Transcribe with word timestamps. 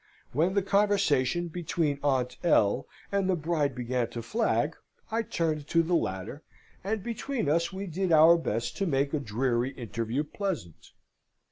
When 0.31 0.55
the 0.55 0.63
conversation 0.63 1.47
between 1.47 1.99
Aunt 2.01 2.39
L. 2.43 2.87
and 3.11 3.29
the 3.29 3.35
bride 3.35 3.75
began 3.75 4.07
to 4.09 4.23
flag, 4.23 4.75
I 5.11 5.21
turned 5.21 5.67
to 5.67 5.83
the 5.83 5.93
latter, 5.93 6.41
and 6.83 7.03
between 7.03 7.47
us 7.47 7.71
we 7.71 7.85
did 7.85 8.11
our 8.11 8.39
best 8.39 8.75
to 8.77 8.87
make 8.87 9.13
a 9.13 9.19
dreary 9.19 9.73
interview 9.73 10.23
pleasant. 10.23 10.93